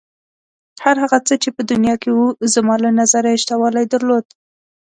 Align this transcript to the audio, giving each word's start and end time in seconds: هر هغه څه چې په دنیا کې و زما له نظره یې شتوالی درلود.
هر 0.83 0.95
هغه 1.03 1.19
څه 1.27 1.33
چې 1.43 1.49
په 1.55 1.61
دنیا 1.71 1.95
کې 2.01 2.09
و 2.17 2.21
زما 2.53 2.75
له 2.83 2.89
نظره 2.99 3.27
یې 3.33 3.41
شتوالی 3.43 3.85
درلود. 3.93 4.25